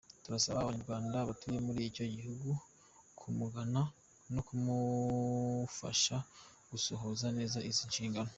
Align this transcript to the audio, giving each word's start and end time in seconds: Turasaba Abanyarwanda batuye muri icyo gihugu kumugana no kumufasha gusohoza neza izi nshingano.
Turasaba 0.23 0.59
Abanyarwanda 0.61 1.27
batuye 1.29 1.57
muri 1.67 1.79
icyo 1.89 2.05
gihugu 2.15 2.49
kumugana 3.19 3.81
no 4.33 4.41
kumufasha 4.47 6.15
gusohoza 6.71 7.25
neza 7.37 7.59
izi 7.69 7.83
nshingano. 7.89 8.29